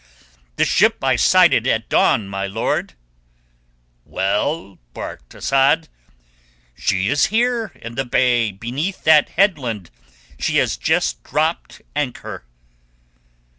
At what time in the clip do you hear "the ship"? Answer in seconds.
0.55-0.97